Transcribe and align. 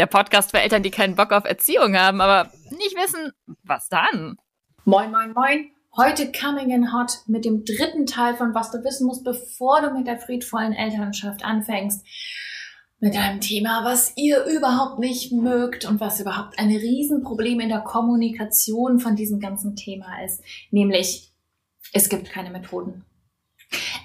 der 0.00 0.06
Podcast 0.06 0.50
für 0.50 0.60
Eltern, 0.60 0.82
die 0.82 0.90
keinen 0.90 1.14
Bock 1.14 1.30
auf 1.30 1.44
Erziehung 1.44 1.94
haben, 1.94 2.22
aber 2.22 2.50
nicht 2.70 2.96
wissen, 2.96 3.32
was 3.62 3.88
dann. 3.90 4.38
Moin, 4.86 5.10
moin, 5.10 5.34
moin. 5.34 5.70
Heute 5.94 6.32
Coming 6.32 6.70
in 6.70 6.92
Hot 6.94 7.18
mit 7.26 7.44
dem 7.44 7.64
dritten 7.66 8.06
Teil 8.06 8.34
von 8.34 8.54
Was 8.54 8.70
du 8.70 8.82
wissen 8.82 9.06
musst, 9.06 9.24
bevor 9.24 9.82
du 9.82 9.90
mit 9.90 10.06
der 10.06 10.18
friedvollen 10.18 10.72
Elternschaft 10.72 11.44
anfängst. 11.44 12.06
Mit 12.98 13.14
einem 13.14 13.42
Thema, 13.42 13.84
was 13.84 14.16
ihr 14.16 14.44
überhaupt 14.44 15.00
nicht 15.00 15.32
mögt 15.32 15.84
und 15.84 16.00
was 16.00 16.18
überhaupt 16.18 16.58
ein 16.58 16.70
Riesenproblem 16.70 17.60
in 17.60 17.68
der 17.68 17.80
Kommunikation 17.80 19.00
von 19.00 19.16
diesem 19.16 19.38
ganzen 19.38 19.76
Thema 19.76 20.24
ist. 20.24 20.42
Nämlich, 20.70 21.30
es 21.92 22.08
gibt 22.08 22.30
keine 22.30 22.50
Methoden. 22.50 23.04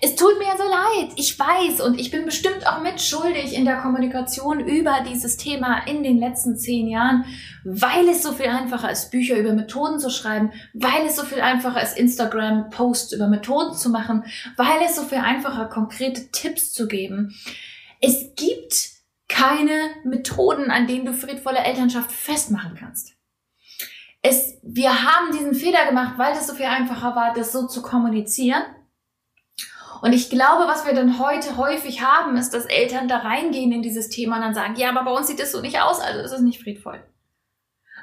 Es 0.02 0.16
tut 0.16 0.38
mir 0.38 0.52
so 0.56 0.64
leid, 0.64 1.14
ich 1.16 1.40
weiß 1.40 1.82
und 1.82 2.00
ich 2.00 2.12
bin 2.12 2.26
bestimmt 2.26 2.68
auch 2.68 2.82
mitschuldig 2.82 3.56
in 3.56 3.66
der 3.66 3.78
Kommunikation 3.78 4.60
über 4.60 5.04
dieses 5.10 5.38
Thema 5.38 5.80
in 5.88 6.04
den 6.04 6.20
letzten 6.20 6.56
zehn 6.58 6.88
Jahren, 6.88 7.26
weil 7.64 8.08
es 8.10 8.22
so 8.22 8.32
viel 8.32 8.48
einfacher 8.48 8.92
ist, 8.92 9.10
Bücher 9.10 9.38
über 9.38 9.54
Methoden 9.54 10.00
zu 10.00 10.12
schreiben, 10.12 10.52
weil 10.74 11.08
es 11.08 11.16
so 11.16 11.24
viel 11.24 11.42
einfacher 11.42 11.82
ist, 11.82 11.98
Instagram-Posts 11.98 13.14
über 13.14 13.28
Methoden 13.28 13.76
zu 13.76 13.90
machen, 13.90 14.26
weil 14.58 14.84
es 14.86 14.96
so 14.96 15.02
viel 15.04 15.18
einfacher, 15.18 15.66
konkrete 15.66 16.30
Tipps 16.32 16.72
zu 16.72 16.88
geben. 16.88 17.36
Es 18.00 18.36
gibt 18.36 18.90
keine 19.28 19.90
Methoden, 20.04 20.70
an 20.70 20.86
denen 20.86 21.06
du 21.06 21.14
friedvolle 21.14 21.60
Elternschaft 21.60 22.12
festmachen 22.12 22.76
kannst. 22.80 23.14
Es, 24.22 24.60
wir 24.62 25.04
haben 25.04 25.32
diesen 25.32 25.56
Fehler 25.56 25.88
gemacht, 25.88 26.14
weil 26.18 26.34
es 26.34 26.46
so 26.46 26.54
viel 26.54 26.66
einfacher 26.66 27.16
war, 27.16 27.34
das 27.34 27.52
so 27.52 27.66
zu 27.66 27.82
kommunizieren 27.82 28.64
und 30.02 30.14
ich 30.14 30.30
glaube, 30.30 30.68
was 30.68 30.86
wir 30.86 30.94
dann 30.94 31.20
heute 31.20 31.58
häufig 31.58 32.02
haben, 32.02 32.38
ist, 32.38 32.54
dass 32.54 32.66
Eltern 32.66 33.08
da 33.08 33.18
reingehen 33.18 33.72
in 33.72 33.82
dieses 33.82 34.10
Thema 34.10 34.38
und 34.38 34.42
dann 34.42 34.54
sagen, 34.54 34.76
ja, 34.78 34.90
aber 34.90 35.04
bei 35.04 35.12
uns 35.12 35.28
sieht 35.28 35.40
es 35.40 35.52
so 35.52 35.62
nicht 35.62 35.80
aus, 35.82 36.00
also 36.00 36.20
ist 36.22 36.32
es 36.32 36.42
nicht 36.42 36.62
friedvoll. 36.62 37.04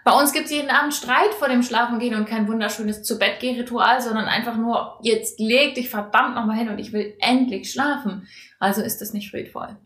Bei 0.04 0.12
uns 0.12 0.32
gibt 0.32 0.46
es 0.46 0.50
jeden 0.50 0.70
Abend 0.70 0.94
Streit 0.94 1.32
vor 1.38 1.48
dem 1.48 1.62
Schlafengehen 1.62 2.16
und 2.16 2.26
kein 2.26 2.48
wunderschönes 2.48 3.04
zu 3.04 3.18
Bett 3.18 3.40
Ritual, 3.42 4.00
sondern 4.00 4.24
einfach 4.24 4.56
nur, 4.56 4.98
jetzt 5.02 5.38
leg 5.38 5.74
dich 5.74 5.90
verdammt 5.90 6.34
nochmal 6.34 6.56
hin 6.56 6.68
und 6.68 6.78
ich 6.78 6.92
will 6.92 7.14
endlich 7.20 7.70
schlafen. 7.70 8.26
Also 8.58 8.82
ist 8.82 9.00
das 9.00 9.12
nicht 9.12 9.30
friedvoll. 9.30 9.76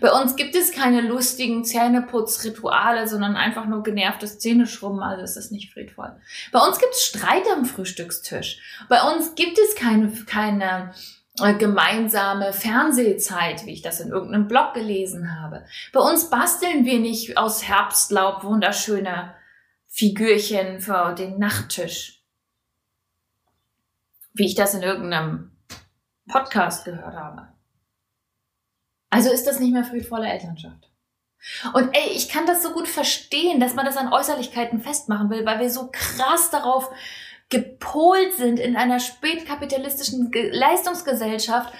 Bei 0.00 0.12
uns 0.12 0.36
gibt 0.36 0.54
es 0.54 0.72
keine 0.72 1.02
lustigen 1.02 1.64
Zähneputzrituale, 1.64 3.06
sondern 3.06 3.36
einfach 3.36 3.66
nur 3.66 3.82
genervtes 3.82 4.38
Zähneschrubben, 4.38 5.02
also 5.02 5.22
ist 5.22 5.36
das 5.36 5.50
nicht 5.50 5.72
friedvoll. 5.72 6.18
Bei 6.52 6.60
uns 6.60 6.78
gibt 6.78 6.94
es 6.94 7.04
Streit 7.04 7.44
am 7.52 7.64
Frühstückstisch. 7.64 8.60
Bei 8.88 9.02
uns 9.02 9.34
gibt 9.34 9.58
es 9.58 9.74
keine, 9.74 10.10
keine 10.26 10.92
äh, 11.40 11.54
gemeinsame 11.54 12.52
Fernsehzeit, 12.52 13.66
wie 13.66 13.72
ich 13.72 13.82
das 13.82 14.00
in 14.00 14.08
irgendeinem 14.08 14.48
Blog 14.48 14.74
gelesen 14.74 15.40
habe. 15.40 15.64
Bei 15.92 16.00
uns 16.00 16.30
basteln 16.30 16.84
wir 16.84 16.98
nicht 16.98 17.36
aus 17.36 17.62
Herbstlaub 17.62 18.44
wunderschöne 18.44 19.34
Figürchen 19.86 20.80
für 20.80 21.14
den 21.14 21.38
Nachttisch. 21.38 22.22
Wie 24.32 24.46
ich 24.46 24.54
das 24.54 24.74
in 24.74 24.82
irgendeinem 24.82 25.52
Podcast 26.28 26.84
gehört 26.84 27.14
habe. 27.14 27.57
Also 29.10 29.30
ist 29.30 29.46
das 29.46 29.60
nicht 29.60 29.72
mehr 29.72 29.84
friedvolle 29.84 30.28
Elternschaft. 30.28 30.90
Und 31.72 31.90
ey, 31.96 32.10
ich 32.14 32.28
kann 32.28 32.46
das 32.46 32.62
so 32.62 32.72
gut 32.72 32.88
verstehen, 32.88 33.60
dass 33.60 33.74
man 33.74 33.86
das 33.86 33.96
an 33.96 34.12
Äußerlichkeiten 34.12 34.80
festmachen 34.80 35.30
will, 35.30 35.46
weil 35.46 35.60
wir 35.60 35.70
so 35.70 35.88
krass 35.92 36.50
darauf 36.50 36.90
gepolt 37.48 38.34
sind 38.34 38.60
in 38.60 38.76
einer 38.76 39.00
spätkapitalistischen 39.00 40.30
Leistungsgesellschaft, 40.50 41.72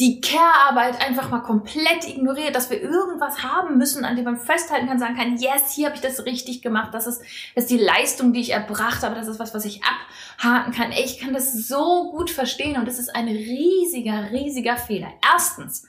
die 0.00 0.22
Care-Arbeit 0.22 0.98
einfach 1.06 1.28
mal 1.28 1.40
komplett 1.40 2.08
ignoriert, 2.08 2.56
dass 2.56 2.70
wir 2.70 2.80
irgendwas 2.80 3.42
haben 3.42 3.76
müssen, 3.76 4.06
an 4.06 4.16
dem 4.16 4.24
man 4.24 4.40
festhalten 4.40 4.88
kann, 4.88 4.98
sagen 4.98 5.14
kann, 5.14 5.36
yes, 5.36 5.74
hier 5.74 5.86
habe 5.86 5.96
ich 5.96 6.00
das 6.00 6.24
richtig 6.24 6.62
gemacht, 6.62 6.94
das 6.94 7.06
ist, 7.06 7.20
das 7.54 7.64
ist 7.64 7.70
die 7.70 7.76
Leistung, 7.76 8.32
die 8.32 8.40
ich 8.40 8.52
erbracht 8.52 9.02
habe, 9.02 9.14
das 9.14 9.28
ist 9.28 9.38
was, 9.38 9.52
was 9.52 9.66
ich 9.66 9.82
abhaken 9.84 10.72
kann. 10.72 10.92
Ich 10.92 11.18
kann 11.18 11.34
das 11.34 11.52
so 11.52 12.10
gut 12.12 12.30
verstehen 12.30 12.78
und 12.78 12.88
das 12.88 12.98
ist 12.98 13.14
ein 13.14 13.28
riesiger, 13.28 14.30
riesiger 14.32 14.78
Fehler. 14.78 15.12
Erstens, 15.34 15.86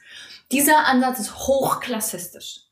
dieser 0.52 0.86
Ansatz 0.88 1.20
ist 1.20 1.48
hochklassistisch. 1.48 2.66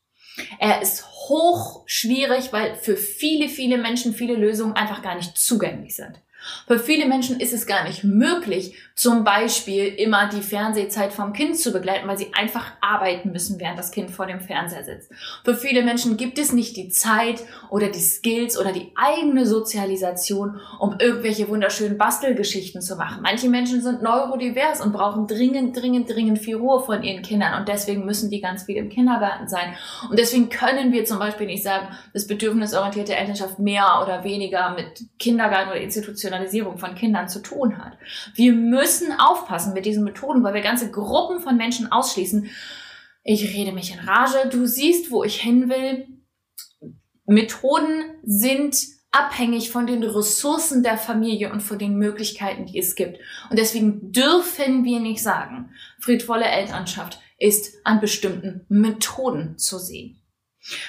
Er 0.58 0.82
ist 0.82 1.06
hoch 1.06 1.84
schwierig, 1.86 2.52
weil 2.52 2.74
für 2.74 2.98
viele, 2.98 3.48
viele 3.48 3.78
Menschen 3.78 4.12
viele 4.12 4.34
Lösungen 4.34 4.74
einfach 4.74 5.00
gar 5.00 5.14
nicht 5.14 5.38
zugänglich 5.38 5.96
sind. 5.96 6.20
Für 6.66 6.78
viele 6.78 7.06
Menschen 7.06 7.40
ist 7.40 7.52
es 7.52 7.66
gar 7.66 7.84
nicht 7.84 8.04
möglich, 8.04 8.74
zum 8.94 9.24
Beispiel 9.24 9.86
immer 9.86 10.28
die 10.28 10.42
Fernsehzeit 10.42 11.12
vom 11.12 11.32
Kind 11.32 11.56
zu 11.56 11.72
begleiten, 11.72 12.06
weil 12.06 12.18
sie 12.18 12.32
einfach 12.34 12.72
arbeiten 12.80 13.32
müssen, 13.32 13.58
während 13.58 13.78
das 13.78 13.92
Kind 13.92 14.10
vor 14.10 14.26
dem 14.26 14.40
Fernseher 14.40 14.84
sitzt. 14.84 15.10
Für 15.44 15.54
viele 15.54 15.82
Menschen 15.82 16.16
gibt 16.16 16.38
es 16.38 16.52
nicht 16.52 16.76
die 16.76 16.90
Zeit 16.90 17.42
oder 17.70 17.88
die 17.88 18.00
Skills 18.00 18.58
oder 18.58 18.72
die 18.72 18.92
eigene 18.96 19.46
Sozialisation, 19.46 20.60
um 20.78 20.96
irgendwelche 20.98 21.48
wunderschönen 21.48 21.98
Bastelgeschichten 21.98 22.82
zu 22.82 22.96
machen. 22.96 23.22
Manche 23.22 23.48
Menschen 23.48 23.80
sind 23.82 24.02
neurodivers 24.02 24.80
und 24.80 24.92
brauchen 24.92 25.26
dringend, 25.26 25.76
dringend, 25.76 26.10
dringend 26.10 26.38
viel 26.38 26.56
Ruhe 26.56 26.80
von 26.80 27.02
ihren 27.02 27.22
Kindern 27.22 27.58
und 27.58 27.68
deswegen 27.68 28.04
müssen 28.04 28.30
die 28.30 28.40
ganz 28.40 28.64
viel 28.64 28.76
im 28.76 28.90
Kindergarten 28.90 29.48
sein. 29.48 29.74
Und 30.08 30.18
deswegen 30.18 30.50
können 30.50 30.92
wir 30.92 31.04
zum 31.04 31.18
Beispiel 31.18 31.46
nicht 31.46 31.62
sagen, 31.62 31.88
dass 32.12 32.26
bedürfnisorientierte 32.26 33.16
Elternschaft 33.16 33.58
mehr 33.58 34.00
oder 34.02 34.24
weniger 34.24 34.70
mit 34.74 35.04
Kindergarten 35.18 35.70
oder 35.70 35.80
Institutionalisierung 36.30 36.78
von 36.78 36.94
Kindern 36.94 37.28
zu 37.28 37.40
tun 37.40 37.78
hat. 37.78 37.96
Wir 38.34 38.52
müssen 38.52 39.12
aufpassen 39.12 39.72
mit 39.72 39.86
diesen 39.86 40.04
Methoden, 40.04 40.42
weil 40.42 40.54
wir 40.54 40.60
ganze 40.60 40.90
Gruppen 40.90 41.40
von 41.40 41.56
Menschen 41.56 41.90
ausschließen. 41.90 42.50
Ich 43.22 43.54
rede 43.54 43.72
mich 43.72 43.92
in 43.92 44.00
Rage. 44.00 44.48
Du 44.50 44.66
siehst, 44.66 45.10
wo 45.10 45.24
ich 45.24 45.40
hin 45.40 45.68
will. 45.68 46.06
Methoden 47.26 48.04
sind 48.22 48.76
abhängig 49.12 49.70
von 49.70 49.86
den 49.86 50.02
Ressourcen 50.02 50.82
der 50.82 50.96
Familie 50.96 51.52
und 51.52 51.60
von 51.60 51.78
den 51.78 51.96
Möglichkeiten, 51.96 52.66
die 52.66 52.78
es 52.78 52.94
gibt. 52.94 53.18
Und 53.50 53.58
deswegen 53.58 54.12
dürfen 54.12 54.84
wir 54.84 55.00
nicht 55.00 55.22
sagen, 55.22 55.70
friedvolle 56.00 56.44
Elternschaft 56.44 57.20
ist 57.38 57.74
an 57.84 58.00
bestimmten 58.00 58.64
Methoden 58.68 59.58
zu 59.58 59.78
sehen. 59.78 60.19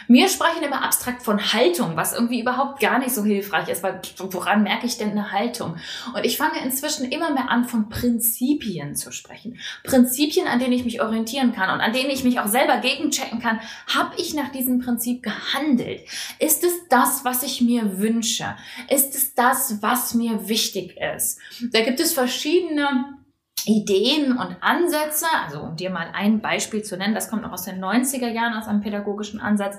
Wir 0.07 0.27
sprechen 0.27 0.63
immer 0.63 0.83
abstrakt 0.83 1.23
von 1.23 1.53
Haltung, 1.53 1.95
was 1.95 2.13
irgendwie 2.13 2.41
überhaupt 2.41 2.81
gar 2.81 2.99
nicht 2.99 3.15
so 3.15 3.23
hilfreich 3.23 3.69
ist, 3.69 3.83
weil 3.83 4.01
woran 4.17 4.63
merke 4.63 4.85
ich 4.85 4.97
denn 4.97 5.11
eine 5.11 5.31
Haltung? 5.31 5.77
Und 6.13 6.25
ich 6.25 6.37
fange 6.37 6.61
inzwischen 6.61 7.09
immer 7.09 7.33
mehr 7.33 7.49
an, 7.49 7.65
von 7.65 7.87
Prinzipien 7.87 8.95
zu 8.95 9.11
sprechen. 9.11 9.59
Prinzipien, 9.83 10.47
an 10.47 10.59
denen 10.59 10.73
ich 10.73 10.83
mich 10.83 11.01
orientieren 11.01 11.53
kann 11.53 11.73
und 11.73 11.79
an 11.79 11.93
denen 11.93 12.09
ich 12.09 12.25
mich 12.25 12.39
auch 12.39 12.47
selber 12.47 12.77
gegenchecken 12.77 13.39
kann. 13.39 13.61
Habe 13.87 14.15
ich 14.17 14.33
nach 14.33 14.51
diesem 14.51 14.79
Prinzip 14.79 15.23
gehandelt? 15.23 16.01
Ist 16.39 16.65
es 16.65 16.87
das, 16.89 17.23
was 17.23 17.43
ich 17.43 17.61
mir 17.61 17.99
wünsche? 17.99 18.57
Ist 18.89 19.15
es 19.15 19.35
das, 19.35 19.81
was 19.81 20.13
mir 20.13 20.49
wichtig 20.49 20.97
ist? 20.97 21.39
Da 21.71 21.81
gibt 21.81 22.01
es 22.01 22.11
verschiedene 22.13 23.20
Ideen 23.65 24.37
und 24.37 24.57
Ansätze, 24.61 25.27
also 25.45 25.61
um 25.61 25.75
dir 25.75 25.91
mal 25.91 26.07
ein 26.13 26.41
Beispiel 26.41 26.81
zu 26.83 26.97
nennen, 26.97 27.13
das 27.13 27.29
kommt 27.29 27.43
noch 27.43 27.51
aus 27.51 27.63
den 27.63 27.83
90er 27.83 28.29
Jahren 28.29 28.53
aus 28.53 28.67
einem 28.67 28.81
pädagogischen 28.81 29.39
Ansatz, 29.39 29.77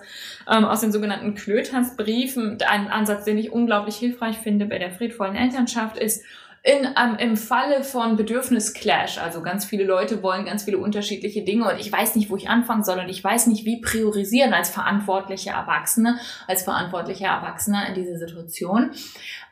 ähm, 0.49 0.65
aus 0.65 0.81
den 0.81 0.93
sogenannten 0.93 1.35
Klötersbriefen. 1.35 2.59
Ein 2.69 2.89
Ansatz, 2.89 3.25
den 3.25 3.39
ich 3.39 3.51
unglaublich 3.51 3.97
hilfreich 3.97 4.39
finde 4.39 4.67
bei 4.67 4.79
der 4.79 4.93
friedvollen 4.93 5.35
Elternschaft 5.35 5.97
ist, 5.97 6.25
in, 6.65 6.87
ähm, 6.97 7.17
im 7.19 7.37
Falle 7.37 7.83
von 7.83 8.17
Bedürfnisclash, 8.17 9.19
also 9.19 9.43
ganz 9.43 9.65
viele 9.65 9.83
Leute 9.83 10.23
wollen 10.23 10.45
ganz 10.45 10.63
viele 10.63 10.79
unterschiedliche 10.79 11.45
Dinge 11.45 11.69
und 11.69 11.81
ich 11.81 11.91
weiß 11.91 12.15
nicht, 12.15 12.31
wo 12.31 12.37
ich 12.37 12.49
anfangen 12.49 12.85
soll 12.85 13.01
und 13.01 13.09
ich 13.09 13.23
weiß 13.23 13.49
nicht, 13.49 13.65
wie 13.65 13.81
priorisieren 13.81 14.55
als 14.55 14.71
verantwortliche 14.71 15.51
Erwachsene, 15.51 16.21
als 16.47 16.63
verantwortlicher 16.63 17.27
Erwachsener 17.27 17.89
in 17.89 17.95
dieser 17.95 18.17
Situation. 18.17 18.93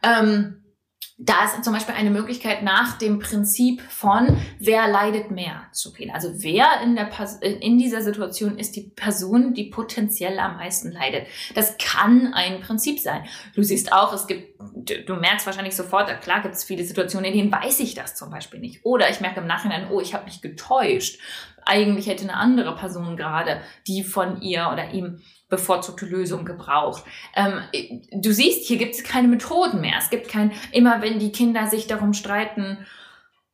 Ähm, 0.04 0.59
da 1.22 1.44
ist 1.44 1.62
zum 1.62 1.74
Beispiel 1.74 1.94
eine 1.94 2.10
Möglichkeit 2.10 2.62
nach 2.62 2.96
dem 2.96 3.18
Prinzip 3.18 3.82
von 3.82 4.38
wer 4.58 4.88
leidet 4.88 5.30
mehr 5.30 5.66
zu 5.70 5.92
gehen. 5.92 6.10
Also 6.10 6.30
wer 6.36 6.80
in, 6.82 6.96
der, 6.96 7.10
in 7.42 7.76
dieser 7.78 8.00
Situation 8.00 8.58
ist 8.58 8.74
die 8.74 8.90
Person, 8.96 9.52
die 9.52 9.64
potenziell 9.64 10.38
am 10.38 10.56
meisten 10.56 10.90
leidet. 10.90 11.26
Das 11.54 11.76
kann 11.76 12.32
ein 12.32 12.62
Prinzip 12.62 12.98
sein. 13.00 13.24
Du 13.54 13.62
siehst 13.62 13.92
auch, 13.92 14.14
es 14.14 14.26
gibt, 14.26 14.58
du 15.06 15.14
merkst 15.14 15.44
wahrscheinlich 15.44 15.76
sofort, 15.76 16.22
klar 16.22 16.40
gibt 16.40 16.54
es 16.54 16.64
viele 16.64 16.84
Situationen, 16.84 17.26
in 17.26 17.36
denen 17.36 17.52
weiß 17.52 17.80
ich 17.80 17.94
das 17.94 18.14
zum 18.14 18.30
Beispiel 18.30 18.58
nicht. 18.58 18.82
Oder 18.86 19.10
ich 19.10 19.20
merke 19.20 19.40
im 19.40 19.46
Nachhinein, 19.46 19.88
oh, 19.90 20.00
ich 20.00 20.14
habe 20.14 20.24
mich 20.24 20.40
getäuscht. 20.40 21.18
Eigentlich 21.64 22.06
hätte 22.06 22.24
eine 22.24 22.36
andere 22.36 22.74
Person 22.74 23.16
gerade 23.16 23.60
die 23.86 24.02
von 24.02 24.40
ihr 24.42 24.70
oder 24.72 24.90
ihm 24.90 25.20
bevorzugte 25.48 26.06
Lösung 26.06 26.44
gebraucht. 26.44 27.04
Ähm, 27.34 27.60
du 28.12 28.32
siehst, 28.32 28.66
hier 28.66 28.78
gibt 28.78 28.94
es 28.94 29.04
keine 29.04 29.28
Methoden 29.28 29.80
mehr. 29.80 29.96
Es 29.98 30.08
gibt 30.08 30.28
kein, 30.28 30.52
immer 30.72 31.02
wenn 31.02 31.18
die 31.18 31.32
Kinder 31.32 31.66
sich 31.66 31.86
darum 31.86 32.14
streiten, 32.14 32.78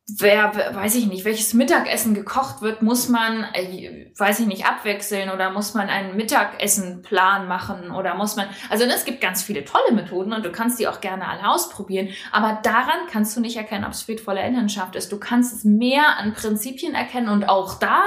wer, 0.07 0.53
weiß 0.73 0.95
ich 0.95 1.07
nicht, 1.07 1.25
welches 1.25 1.53
Mittagessen 1.53 2.13
gekocht 2.13 2.61
wird, 2.61 2.81
muss 2.81 3.09
man, 3.09 3.43
äh, 3.53 4.09
weiß 4.17 4.39
ich 4.39 4.47
nicht, 4.47 4.65
abwechseln 4.65 5.29
oder 5.29 5.51
muss 5.51 5.73
man 5.73 5.89
einen 5.89 6.15
Mittagessenplan 6.15 7.47
machen 7.47 7.91
oder 7.91 8.15
muss 8.15 8.37
man, 8.37 8.47
also 8.69 8.85
es 8.85 9.03
gibt 9.03 9.19
ganz 9.19 9.43
viele 9.43 9.65
tolle 9.65 9.91
Methoden 9.91 10.31
und 10.31 10.45
du 10.45 10.51
kannst 10.51 10.79
die 10.79 10.87
auch 10.87 11.01
gerne 11.01 11.27
alle 11.27 11.49
ausprobieren, 11.49 12.09
aber 12.31 12.59
daran 12.63 13.07
kannst 13.11 13.35
du 13.35 13.41
nicht 13.41 13.57
erkennen, 13.57 13.83
ob 13.83 13.91
es 13.91 14.03
friedvolle 14.03 14.39
Elternschaft 14.39 14.95
ist. 14.95 15.11
Du 15.11 15.19
kannst 15.19 15.53
es 15.53 15.63
mehr 15.65 16.17
an 16.17 16.33
Prinzipien 16.33 16.95
erkennen 16.95 17.27
und 17.27 17.49
auch 17.49 17.77
da 17.77 18.01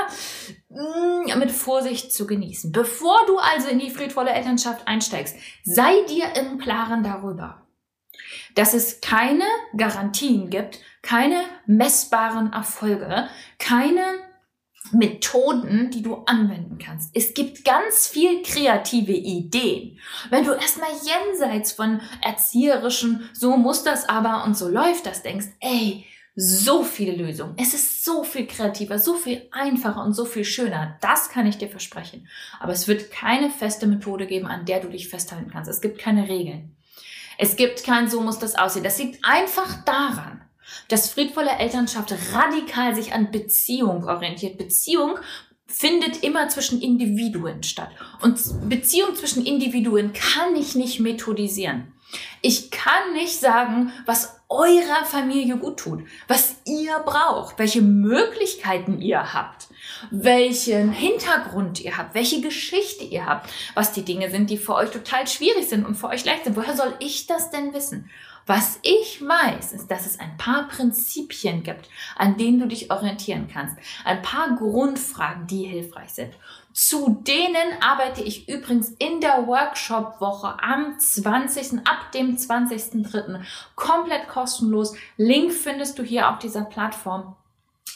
mm, 0.70 1.38
mit 1.38 1.50
Vorsicht 1.50 2.14
zu 2.14 2.26
genießen. 2.26 2.72
Bevor 2.72 3.18
du 3.26 3.36
also 3.38 3.68
in 3.68 3.78
die 3.78 3.90
friedvolle 3.90 4.30
Elternschaft 4.30 4.88
einsteigst, 4.88 5.36
sei 5.64 5.92
dir 6.08 6.24
im 6.40 6.58
Klaren 6.58 7.02
darüber, 7.02 7.60
dass 8.54 8.74
es 8.74 9.00
keine 9.00 9.44
Garantien 9.76 10.50
gibt, 10.50 10.80
keine 11.02 11.42
messbaren 11.66 12.52
Erfolge, 12.52 13.28
keine 13.58 14.02
Methoden, 14.92 15.90
die 15.90 16.02
du 16.02 16.16
anwenden 16.26 16.78
kannst. 16.78 17.10
Es 17.14 17.34
gibt 17.34 17.64
ganz 17.64 18.08
viel 18.08 18.42
kreative 18.42 19.12
Ideen. 19.12 19.98
Wenn 20.30 20.44
du 20.44 20.52
erstmal 20.52 20.90
jenseits 20.90 21.72
von 21.72 22.00
erzieherischen, 22.22 23.28
so 23.32 23.56
muss 23.56 23.84
das 23.84 24.08
aber 24.08 24.44
und 24.44 24.56
so 24.56 24.68
läuft 24.68 25.06
das 25.06 25.22
denkst, 25.22 25.46
ey, 25.60 26.06
so 26.36 26.82
viele 26.82 27.12
Lösungen. 27.12 27.54
Es 27.58 27.74
ist 27.74 28.04
so 28.04 28.22
viel 28.24 28.46
kreativer, 28.46 28.98
so 28.98 29.14
viel 29.14 29.48
einfacher 29.50 30.02
und 30.02 30.14
so 30.14 30.24
viel 30.24 30.44
schöner. 30.44 30.96
Das 31.00 31.28
kann 31.28 31.46
ich 31.46 31.58
dir 31.58 31.68
versprechen. 31.68 32.28
Aber 32.60 32.72
es 32.72 32.88
wird 32.88 33.10
keine 33.10 33.50
feste 33.50 33.86
Methode 33.86 34.26
geben, 34.26 34.46
an 34.46 34.64
der 34.64 34.80
du 34.80 34.88
dich 34.88 35.08
festhalten 35.08 35.50
kannst. 35.50 35.70
Es 35.70 35.80
gibt 35.80 35.98
keine 35.98 36.28
Regeln. 36.28 36.76
Es 37.42 37.56
gibt 37.56 37.84
kein, 37.84 38.10
so 38.10 38.20
muss 38.20 38.38
das 38.38 38.54
aussehen. 38.54 38.84
Das 38.84 38.98
liegt 38.98 39.24
einfach 39.24 39.82
daran, 39.84 40.42
dass 40.88 41.08
friedvolle 41.08 41.52
Elternschaft 41.58 42.12
radikal 42.34 42.94
sich 42.94 43.14
an 43.14 43.30
Beziehung 43.30 44.04
orientiert. 44.04 44.58
Beziehung 44.58 45.18
findet 45.66 46.22
immer 46.22 46.50
zwischen 46.50 46.82
Individuen 46.82 47.62
statt. 47.62 47.88
Und 48.20 48.38
Beziehung 48.68 49.14
zwischen 49.14 49.46
Individuen 49.46 50.12
kann 50.12 50.54
ich 50.54 50.74
nicht 50.74 51.00
methodisieren. 51.00 51.94
Ich 52.42 52.70
kann 52.70 53.12
nicht 53.14 53.38
sagen, 53.38 53.92
was 54.06 54.40
eurer 54.48 55.04
Familie 55.04 55.56
gut 55.56 55.78
tut, 55.78 56.02
was 56.26 56.56
ihr 56.64 56.98
braucht, 57.00 57.58
welche 57.58 57.82
Möglichkeiten 57.82 59.00
ihr 59.00 59.32
habt, 59.32 59.68
welchen 60.10 60.90
Hintergrund 60.90 61.80
ihr 61.80 61.96
habt, 61.96 62.14
welche 62.14 62.40
Geschichte 62.40 63.04
ihr 63.04 63.26
habt, 63.26 63.48
was 63.74 63.92
die 63.92 64.04
Dinge 64.04 64.28
sind, 64.30 64.50
die 64.50 64.58
für 64.58 64.74
euch 64.74 64.90
total 64.90 65.28
schwierig 65.28 65.68
sind 65.68 65.86
und 65.86 65.94
für 65.94 66.08
euch 66.08 66.24
leicht 66.24 66.44
sind. 66.44 66.56
Woher 66.56 66.76
soll 66.76 66.92
ich 66.98 67.26
das 67.26 67.50
denn 67.50 67.72
wissen? 67.72 68.10
Was 68.50 68.80
ich 68.82 69.24
weiß, 69.24 69.74
ist, 69.74 69.92
dass 69.92 70.06
es 70.06 70.18
ein 70.18 70.36
paar 70.36 70.66
Prinzipien 70.66 71.62
gibt, 71.62 71.88
an 72.16 72.36
denen 72.36 72.58
du 72.58 72.66
dich 72.66 72.90
orientieren 72.90 73.46
kannst. 73.46 73.76
Ein 74.04 74.22
paar 74.22 74.56
Grundfragen, 74.56 75.46
die 75.46 75.66
hilfreich 75.66 76.10
sind. 76.10 76.34
Zu 76.72 77.22
denen 77.24 77.80
arbeite 77.80 78.24
ich 78.24 78.48
übrigens 78.48 78.90
in 78.98 79.20
der 79.20 79.46
Workshop-Woche 79.46 80.60
am 80.60 80.98
20. 80.98 81.86
ab 81.86 82.10
dem 82.12 82.36
20.03. 82.36 83.40
komplett 83.76 84.26
kostenlos. 84.26 84.96
Link 85.16 85.52
findest 85.52 85.96
du 86.00 86.02
hier 86.02 86.28
auf 86.28 86.40
dieser 86.40 86.62
Plattform 86.62 87.36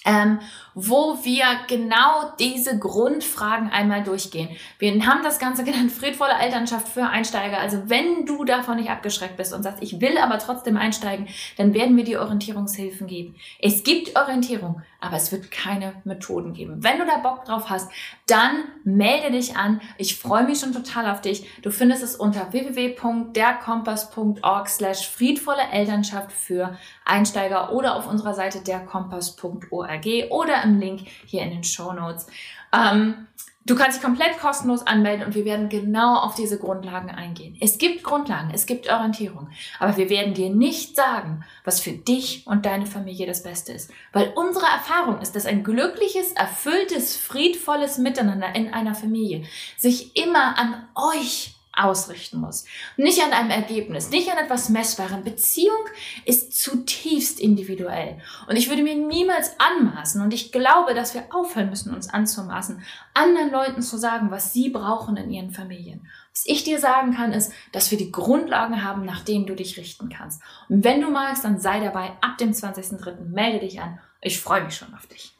ähm, 0.04 0.38
wo 0.74 1.18
wir 1.22 1.44
genau 1.68 2.32
diese 2.38 2.78
Grundfragen 2.78 3.70
einmal 3.70 4.02
durchgehen. 4.02 4.50
Wir 4.78 4.92
haben 5.06 5.22
das 5.22 5.38
Ganze 5.38 5.64
genannt 5.64 5.92
friedvolle 5.92 6.34
Elternschaft 6.34 6.88
für 6.88 7.06
Einsteiger. 7.06 7.58
Also 7.58 7.88
wenn 7.88 8.26
du 8.26 8.44
davon 8.44 8.76
nicht 8.76 8.90
abgeschreckt 8.90 9.36
bist 9.36 9.54
und 9.54 9.62
sagst, 9.62 9.82
ich 9.82 10.00
will 10.00 10.18
aber 10.18 10.38
trotzdem 10.38 10.76
einsteigen, 10.76 11.28
dann 11.56 11.74
werden 11.74 11.96
wir 11.96 12.04
dir 12.04 12.20
Orientierungshilfen 12.20 13.06
geben. 13.06 13.36
Es 13.60 13.82
gibt 13.84 14.16
Orientierung, 14.16 14.82
aber 15.04 15.16
es 15.16 15.30
wird 15.30 15.50
keine 15.50 15.92
Methoden 16.04 16.54
geben. 16.54 16.82
Wenn 16.82 16.98
du 16.98 17.04
da 17.04 17.18
Bock 17.18 17.44
drauf 17.44 17.68
hast, 17.68 17.90
dann 18.26 18.64
melde 18.84 19.30
dich 19.30 19.54
an. 19.56 19.82
Ich 19.98 20.18
freue 20.18 20.44
mich 20.44 20.60
schon 20.60 20.72
total 20.72 21.10
auf 21.10 21.20
dich. 21.20 21.46
Du 21.62 21.70
findest 21.70 22.02
es 22.02 22.16
unter 22.16 22.50
www.derkompass.org 22.52 24.68
slash 24.68 25.06
friedvolle 25.08 25.68
Elternschaft 25.70 26.32
für 26.32 26.76
Einsteiger 27.04 27.72
oder 27.72 27.96
auf 27.96 28.08
unserer 28.08 28.34
Seite 28.34 28.60
derkompass.org 28.60 30.06
oder 30.30 30.64
im 30.64 30.80
Link 30.80 31.02
hier 31.26 31.42
in 31.42 31.50
den 31.50 31.64
Show 31.64 31.92
Notes. 31.92 32.26
Ähm, 32.72 33.26
Du 33.66 33.74
kannst 33.76 33.96
dich 33.96 34.04
komplett 34.04 34.38
kostenlos 34.38 34.86
anmelden 34.86 35.24
und 35.24 35.34
wir 35.34 35.46
werden 35.46 35.70
genau 35.70 36.18
auf 36.18 36.34
diese 36.34 36.58
Grundlagen 36.58 37.08
eingehen. 37.08 37.56
Es 37.60 37.78
gibt 37.78 38.02
Grundlagen, 38.02 38.50
es 38.52 38.66
gibt 38.66 38.90
Orientierung, 38.92 39.48
aber 39.78 39.96
wir 39.96 40.10
werden 40.10 40.34
dir 40.34 40.50
nicht 40.50 40.96
sagen, 40.96 41.44
was 41.64 41.80
für 41.80 41.92
dich 41.92 42.46
und 42.46 42.66
deine 42.66 42.84
Familie 42.84 43.26
das 43.26 43.42
Beste 43.42 43.72
ist. 43.72 43.90
Weil 44.12 44.34
unsere 44.36 44.66
Erfahrung 44.66 45.18
ist, 45.22 45.34
dass 45.34 45.46
ein 45.46 45.64
glückliches, 45.64 46.32
erfülltes, 46.32 47.16
friedvolles 47.16 47.96
Miteinander 47.96 48.54
in 48.54 48.74
einer 48.74 48.94
Familie 48.94 49.44
sich 49.78 50.14
immer 50.14 50.58
an 50.58 50.86
euch 50.94 51.54
ausrichten 51.76 52.40
muss. 52.40 52.64
Nicht 52.96 53.22
an 53.22 53.32
einem 53.32 53.50
Ergebnis, 53.50 54.10
nicht 54.10 54.30
an 54.30 54.38
etwas 54.38 54.68
Messbarem. 54.68 55.24
Beziehung 55.24 55.84
ist 56.24 56.58
zutiefst 56.58 57.40
individuell. 57.40 58.18
Und 58.48 58.56
ich 58.56 58.68
würde 58.68 58.82
mir 58.82 58.94
niemals 58.94 59.52
anmaßen, 59.58 60.22
und 60.22 60.32
ich 60.32 60.52
glaube, 60.52 60.94
dass 60.94 61.14
wir 61.14 61.26
aufhören 61.30 61.70
müssen, 61.70 61.94
uns 61.94 62.08
anzumaßen, 62.08 62.82
anderen 63.14 63.50
Leuten 63.50 63.82
zu 63.82 63.96
sagen, 63.96 64.30
was 64.30 64.52
sie 64.52 64.70
brauchen 64.70 65.16
in 65.16 65.30
ihren 65.30 65.50
Familien. 65.50 66.06
Was 66.32 66.44
ich 66.46 66.64
dir 66.64 66.80
sagen 66.80 67.14
kann, 67.14 67.32
ist, 67.32 67.52
dass 67.72 67.90
wir 67.90 67.98
die 67.98 68.10
Grundlagen 68.10 68.82
haben, 68.82 69.04
nach 69.04 69.20
denen 69.20 69.46
du 69.46 69.54
dich 69.54 69.76
richten 69.76 70.08
kannst. 70.08 70.42
Und 70.68 70.82
wenn 70.84 71.00
du 71.00 71.10
magst, 71.10 71.44
dann 71.44 71.60
sei 71.60 71.80
dabei 71.80 72.12
ab 72.20 72.38
dem 72.38 72.50
20.03. 72.50 73.28
Melde 73.28 73.60
dich 73.60 73.80
an. 73.80 74.00
Ich 74.20 74.40
freue 74.40 74.64
mich 74.64 74.74
schon 74.74 74.92
auf 74.94 75.06
dich. 75.06 75.33